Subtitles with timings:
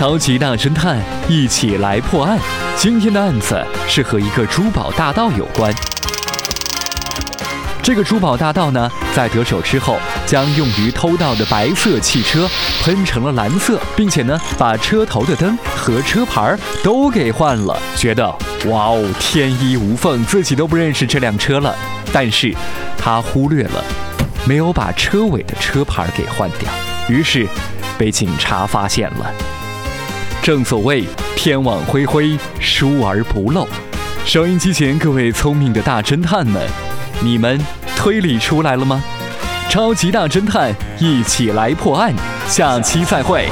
[0.00, 0.98] 超级大侦探
[1.28, 2.38] 一起来破案。
[2.74, 5.70] 今天的案子是和一个珠宝大盗有关。
[7.82, 12.48] 这个珠宝大盗呢，在得手之后，将用于偷盗的白色汽车
[12.82, 17.78] 喷成了蓝色，并且呢，把车头的灯和车牌都给换了。
[17.94, 18.26] 觉得
[18.68, 21.76] 哇哦，天衣无缝，自己都不认识这辆车了。
[22.10, 22.56] 但是，
[22.96, 23.84] 他忽略了，
[24.46, 26.72] 没有把车尾的车牌给换掉，
[27.06, 27.46] 于是
[27.98, 29.30] 被警察发现了。
[30.42, 31.04] 正所谓
[31.36, 33.68] 天网恢恢疏而不漏。
[34.24, 36.66] 收音机前各位聪明的大侦探们
[37.22, 37.60] 你们
[37.94, 39.02] 推理出来了吗？
[39.68, 42.14] 超级大侦探一起来破案
[42.46, 43.48] 下期再会。